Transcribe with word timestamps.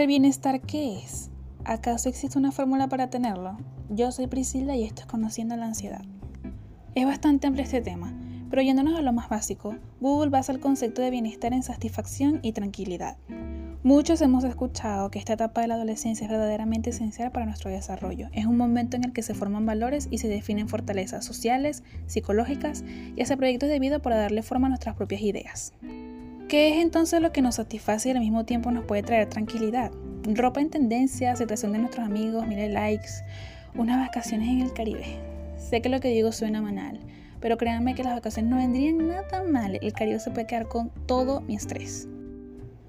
¿El 0.00 0.06
bienestar 0.06 0.62
qué 0.62 0.96
es? 0.96 1.28
¿Acaso 1.66 2.08
existe 2.08 2.38
una 2.38 2.52
fórmula 2.52 2.88
para 2.88 3.10
tenerlo? 3.10 3.58
Yo 3.90 4.10
soy 4.12 4.28
Priscila 4.28 4.74
y 4.74 4.84
esto 4.84 5.02
es 5.02 5.06
Conociendo 5.06 5.54
la 5.56 5.66
Ansiedad. 5.66 6.06
Es 6.94 7.04
bastante 7.04 7.46
amplio 7.46 7.64
este 7.64 7.82
tema, 7.82 8.18
pero 8.48 8.62
yéndonos 8.62 8.98
a 8.98 9.02
lo 9.02 9.12
más 9.12 9.28
básico, 9.28 9.76
Google 10.00 10.30
basa 10.30 10.52
el 10.52 10.58
concepto 10.58 11.02
de 11.02 11.10
bienestar 11.10 11.52
en 11.52 11.62
satisfacción 11.62 12.40
y 12.40 12.52
tranquilidad. 12.52 13.18
Muchos 13.82 14.22
hemos 14.22 14.42
escuchado 14.44 15.10
que 15.10 15.18
esta 15.18 15.34
etapa 15.34 15.60
de 15.60 15.68
la 15.68 15.74
adolescencia 15.74 16.24
es 16.24 16.30
verdaderamente 16.30 16.88
esencial 16.88 17.30
para 17.30 17.44
nuestro 17.44 17.70
desarrollo. 17.70 18.30
Es 18.32 18.46
un 18.46 18.56
momento 18.56 18.96
en 18.96 19.04
el 19.04 19.12
que 19.12 19.22
se 19.22 19.34
forman 19.34 19.66
valores 19.66 20.08
y 20.10 20.16
se 20.16 20.28
definen 20.28 20.66
fortalezas 20.66 21.26
sociales, 21.26 21.82
psicológicas 22.06 22.84
y 23.16 23.20
hace 23.20 23.36
proyectos 23.36 23.68
de 23.68 23.78
vida 23.78 23.98
para 23.98 24.16
darle 24.16 24.42
forma 24.42 24.68
a 24.68 24.70
nuestras 24.70 24.96
propias 24.96 25.20
ideas. 25.20 25.74
¿Qué 26.50 26.70
es 26.70 26.82
entonces 26.82 27.22
lo 27.22 27.30
que 27.30 27.42
nos 27.42 27.54
satisface 27.54 28.08
y 28.08 28.10
al 28.10 28.18
mismo 28.18 28.44
tiempo 28.44 28.72
nos 28.72 28.84
puede 28.84 29.04
traer 29.04 29.28
tranquilidad? 29.28 29.92
Ropa 30.24 30.60
en 30.60 30.68
tendencia, 30.68 31.30
aceptación 31.30 31.70
de 31.70 31.78
nuestros 31.78 32.04
amigos, 32.04 32.44
mire 32.44 32.68
likes, 32.68 33.22
unas 33.76 34.04
vacaciones 34.04 34.48
en 34.48 34.62
el 34.62 34.72
Caribe. 34.72 35.04
Sé 35.56 35.80
que 35.80 35.88
lo 35.88 36.00
que 36.00 36.08
digo 36.08 36.32
suena 36.32 36.60
banal, 36.60 36.98
pero 37.38 37.56
créanme 37.56 37.94
que 37.94 38.02
las 38.02 38.14
vacaciones 38.14 38.50
no 38.50 38.56
vendrían 38.56 39.06
nada 39.06 39.44
mal. 39.44 39.78
El 39.80 39.92
Caribe 39.92 40.18
se 40.18 40.32
puede 40.32 40.48
quedar 40.48 40.66
con 40.66 40.90
todo 41.06 41.40
mi 41.42 41.54
estrés. 41.54 42.08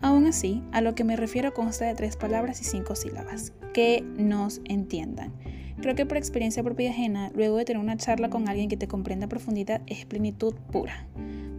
Aún 0.00 0.24
así, 0.24 0.62
a 0.72 0.80
lo 0.80 0.94
que 0.94 1.04
me 1.04 1.16
refiero 1.16 1.52
consta 1.52 1.84
de 1.84 1.94
tres 1.94 2.16
palabras 2.16 2.62
y 2.62 2.64
cinco 2.64 2.94
sílabas. 2.94 3.52
Que 3.74 4.02
nos 4.16 4.62
entiendan. 4.64 5.34
Creo 5.82 5.94
que 5.94 6.04
por 6.04 6.18
experiencia 6.18 6.62
propia 6.62 6.90
ajena, 6.90 7.30
luego 7.34 7.56
de 7.56 7.64
tener 7.64 7.82
una 7.82 7.96
charla 7.96 8.28
con 8.28 8.48
alguien 8.48 8.68
que 8.68 8.76
te 8.76 8.86
comprenda 8.86 9.26
a 9.26 9.28
profundidad, 9.30 9.80
es 9.86 10.04
plenitud 10.04 10.54
pura. 10.70 11.06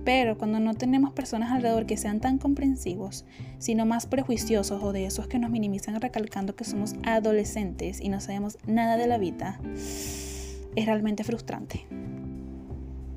Pero 0.06 0.38
cuando 0.38 0.60
no 0.60 0.76
tenemos 0.76 1.12
personas 1.12 1.52
alrededor 1.52 1.88
que 1.88 1.98
sean 1.98 2.20
tan 2.20 2.38
comprensivos, 2.38 3.26
sino 3.58 3.86
más 3.88 4.06
prejuiciosos 4.06 4.84
o 4.84 4.94
de 4.94 5.06
esos 5.06 5.28
que 5.28 5.40
nos 5.40 5.50
minimizan 5.50 6.00
recalcando 6.00 6.56
que 6.56 6.66
somos 6.66 6.94
adolescentes 7.04 8.00
y 8.00 8.10
no 8.10 8.20
sabemos 8.20 8.60
nada 8.68 8.98
de 8.98 9.08
la 9.08 9.18
vida, 9.18 9.60
es 9.74 10.86
realmente 10.86 11.24
frustrante. 11.24 11.88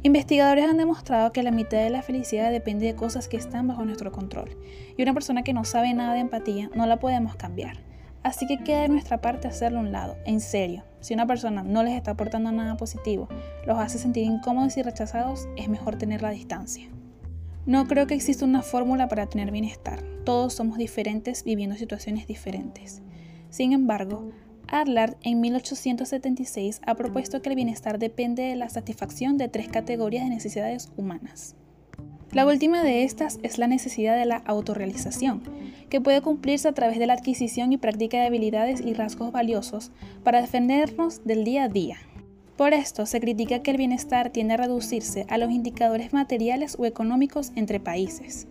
Investigadores 0.02 0.64
han 0.64 0.76
demostrado 0.76 1.32
que 1.32 1.42
la 1.42 1.50
mitad 1.50 1.78
de 1.78 1.90
la 1.90 2.02
felicidad 2.02 2.50
depende 2.50 2.86
de 2.86 2.94
cosas 2.94 3.28
que 3.28 3.38
están 3.38 3.66
bajo 3.66 3.84
nuestro 3.84 4.10
control, 4.10 4.56
y 4.96 5.02
una 5.02 5.14
persona 5.14 5.42
que 5.42 5.54
no 5.54 5.64
sabe 5.64 5.92
nada 5.92 6.14
de 6.14 6.20
empatía 6.20 6.70
no 6.74 6.86
la 6.86 6.98
podemos 6.98 7.36
cambiar. 7.36 7.78
Así 8.24 8.46
que 8.46 8.64
queda 8.64 8.80
de 8.80 8.88
nuestra 8.88 9.20
parte 9.20 9.48
hacerlo 9.48 9.78
a 9.78 9.82
un 9.82 9.92
lado, 9.92 10.16
en 10.24 10.40
serio. 10.40 10.82
Si 11.00 11.12
una 11.12 11.26
persona 11.26 11.62
no 11.62 11.82
les 11.82 11.94
está 11.94 12.12
aportando 12.12 12.50
nada 12.50 12.78
positivo, 12.78 13.28
los 13.66 13.78
hace 13.78 13.98
sentir 13.98 14.24
incómodos 14.24 14.78
y 14.78 14.82
rechazados, 14.82 15.46
es 15.56 15.68
mejor 15.68 15.96
tener 15.96 16.22
la 16.22 16.30
distancia. 16.30 16.88
No 17.66 17.86
creo 17.86 18.06
que 18.06 18.14
exista 18.14 18.46
una 18.46 18.62
fórmula 18.62 19.08
para 19.08 19.26
tener 19.26 19.50
bienestar. 19.50 20.02
Todos 20.24 20.54
somos 20.54 20.78
diferentes 20.78 21.44
viviendo 21.44 21.76
situaciones 21.76 22.26
diferentes. 22.26 23.02
Sin 23.50 23.74
embargo, 23.74 24.30
Adler 24.68 25.18
en 25.22 25.42
1876 25.42 26.80
ha 26.86 26.94
propuesto 26.94 27.42
que 27.42 27.50
el 27.50 27.56
bienestar 27.56 27.98
depende 27.98 28.44
de 28.44 28.56
la 28.56 28.70
satisfacción 28.70 29.36
de 29.36 29.48
tres 29.48 29.68
categorías 29.68 30.24
de 30.24 30.30
necesidades 30.30 30.90
humanas. 30.96 31.56
La 32.34 32.46
última 32.46 32.82
de 32.82 33.04
estas 33.04 33.38
es 33.44 33.58
la 33.58 33.68
necesidad 33.68 34.18
de 34.18 34.24
la 34.24 34.38
autorrealización, 34.38 35.40
que 35.88 36.00
puede 36.00 36.20
cumplirse 36.20 36.66
a 36.66 36.72
través 36.72 36.98
de 36.98 37.06
la 37.06 37.12
adquisición 37.12 37.72
y 37.72 37.76
práctica 37.76 38.18
de 38.18 38.26
habilidades 38.26 38.80
y 38.80 38.92
rasgos 38.92 39.30
valiosos 39.30 39.92
para 40.24 40.40
defendernos 40.40 41.24
del 41.24 41.44
día 41.44 41.62
a 41.62 41.68
día. 41.68 41.96
Por 42.56 42.72
esto 42.72 43.06
se 43.06 43.20
critica 43.20 43.62
que 43.62 43.70
el 43.70 43.76
bienestar 43.76 44.30
tiende 44.30 44.54
a 44.54 44.56
reducirse 44.56 45.26
a 45.28 45.38
los 45.38 45.52
indicadores 45.52 46.12
materiales 46.12 46.76
o 46.76 46.86
económicos 46.86 47.52
entre 47.54 47.78
países. 47.78 48.48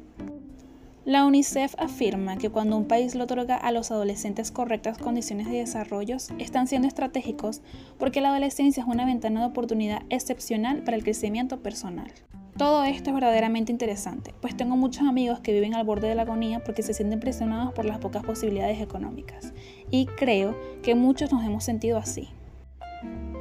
La 1.03 1.25
UNICEF 1.25 1.75
afirma 1.77 2.37
que 2.37 2.49
cuando 2.49 2.77
un 2.77 2.87
país 2.87 3.15
le 3.15 3.23
otorga 3.23 3.57
a 3.57 3.73
los 3.73 3.91
adolescentes 3.91 4.51
correctas 4.51 4.97
condiciones 4.97 5.47
de 5.47 5.57
desarrollo, 5.57 6.15
están 6.39 6.67
siendo 6.67 6.87
estratégicos 6.87 7.61
porque 7.99 8.21
la 8.21 8.29
adolescencia 8.29 8.83
es 8.83 8.87
una 8.87 9.05
ventana 9.05 9.41
de 9.41 9.47
oportunidad 9.47 10.03
excepcional 10.09 10.83
para 10.83 10.95
el 10.95 11.03
crecimiento 11.03 11.61
personal. 11.61 12.09
Todo 12.57 12.83
esto 12.83 13.09
es 13.09 13.15
verdaderamente 13.15 13.71
interesante, 13.71 14.33
pues 14.39 14.55
tengo 14.55 14.77
muchos 14.77 15.07
amigos 15.07 15.39
que 15.39 15.53
viven 15.53 15.73
al 15.73 15.85
borde 15.85 16.07
de 16.07 16.13
la 16.13 16.21
agonía 16.21 16.63
porque 16.63 16.83
se 16.83 16.93
sienten 16.93 17.19
presionados 17.19 17.73
por 17.73 17.83
las 17.83 17.97
pocas 17.97 18.23
posibilidades 18.23 18.79
económicas, 18.79 19.53
y 19.89 20.05
creo 20.05 20.55
que 20.83 20.93
muchos 20.93 21.31
nos 21.31 21.43
hemos 21.43 21.63
sentido 21.63 21.97
así. 21.97 22.29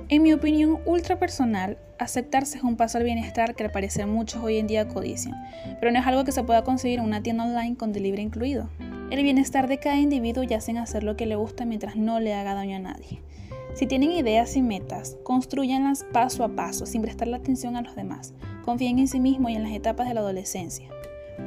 En 0.08 0.22
mi 0.22 0.32
opinión 0.32 0.78
ultra 0.86 1.18
personal, 1.18 1.76
aceptarse 1.98 2.56
es 2.56 2.64
un 2.64 2.76
paso 2.76 2.96
al 2.96 3.04
bienestar 3.04 3.54
que 3.54 3.64
al 3.64 3.70
parecer 3.70 4.06
muchos 4.06 4.42
hoy 4.42 4.56
en 4.56 4.66
día 4.66 4.88
codician, 4.88 5.34
pero 5.78 5.92
no 5.92 5.98
es 5.98 6.06
algo 6.06 6.24
que 6.24 6.32
se 6.32 6.42
pueda 6.42 6.64
conseguir 6.64 6.98
en 6.98 7.04
una 7.04 7.22
tienda 7.22 7.44
online 7.44 7.76
con 7.76 7.92
delivery 7.92 8.22
incluido. 8.22 8.70
El 9.10 9.22
bienestar 9.22 9.68
de 9.68 9.78
cada 9.78 9.96
individuo 9.96 10.42
yace 10.42 10.70
en 10.70 10.78
hacer 10.78 11.04
lo 11.04 11.16
que 11.16 11.26
le 11.26 11.36
gusta 11.36 11.66
mientras 11.66 11.96
no 11.96 12.18
le 12.18 12.32
haga 12.32 12.54
daño 12.54 12.76
a 12.76 12.80
nadie. 12.80 13.20
Si 13.74 13.86
tienen 13.86 14.12
ideas 14.12 14.56
y 14.56 14.62
metas, 14.62 15.18
construyanlas 15.22 16.04
paso 16.12 16.44
a 16.44 16.56
paso, 16.56 16.86
sin 16.86 17.02
prestarle 17.02 17.36
atención 17.36 17.76
a 17.76 17.82
los 17.82 17.94
demás. 17.94 18.34
Confíen 18.64 18.98
en 18.98 19.08
sí 19.08 19.20
mismo 19.20 19.48
y 19.48 19.54
en 19.54 19.62
las 19.62 19.72
etapas 19.72 20.08
de 20.08 20.14
la 20.14 20.20
adolescencia. 20.20 20.88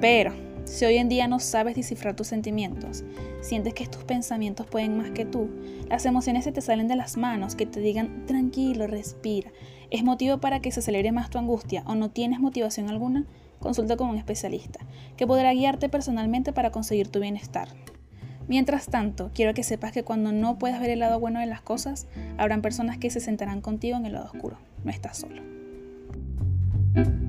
Pero, 0.01 0.33
si 0.65 0.83
hoy 0.83 0.97
en 0.97 1.09
día 1.09 1.27
no 1.27 1.39
sabes 1.39 1.75
descifrar 1.75 2.15
tus 2.15 2.27
sentimientos, 2.27 3.03
sientes 3.41 3.73
que 3.73 3.87
tus 3.87 4.03
pensamientos 4.03 4.65
pueden 4.65 4.97
más 4.97 5.11
que 5.11 5.25
tú, 5.25 5.49
las 5.89 6.05
emociones 6.05 6.43
se 6.43 6.51
te 6.51 6.61
salen 6.61 6.87
de 6.87 6.95
las 6.95 7.17
manos, 7.17 7.55
que 7.55 7.65
te 7.65 7.79
digan 7.79 8.25
tranquilo, 8.25 8.87
respira, 8.87 9.51
es 9.91 10.03
motivo 10.03 10.39
para 10.39 10.59
que 10.61 10.71
se 10.71 10.79
acelere 10.79 11.11
más 11.11 11.29
tu 11.29 11.37
angustia 11.37 11.83
o 11.85 11.95
no 11.95 12.09
tienes 12.09 12.39
motivación 12.39 12.89
alguna, 12.89 13.25
consulta 13.59 13.95
con 13.95 14.09
un 14.09 14.17
especialista, 14.17 14.79
que 15.17 15.27
podrá 15.27 15.53
guiarte 15.53 15.87
personalmente 15.87 16.51
para 16.51 16.71
conseguir 16.71 17.09
tu 17.09 17.19
bienestar. 17.19 17.69
Mientras 18.47 18.87
tanto, 18.87 19.31
quiero 19.33 19.53
que 19.53 19.63
sepas 19.63 19.91
que 19.91 20.03
cuando 20.03 20.31
no 20.31 20.57
puedas 20.59 20.79
ver 20.79 20.91
el 20.91 20.99
lado 20.99 21.19
bueno 21.19 21.39
de 21.39 21.47
las 21.47 21.61
cosas, 21.61 22.07
habrán 22.37 22.61
personas 22.61 22.97
que 22.97 23.09
se 23.09 23.19
sentarán 23.19 23.61
contigo 23.61 23.97
en 23.97 24.05
el 24.05 24.13
lado 24.13 24.25
oscuro. 24.25 24.57
No 24.83 24.91
estás 24.91 25.17
solo. 25.17 25.54
thank 26.95 27.07
you 27.07 27.24